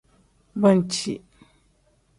[0.61, 1.15] Banci.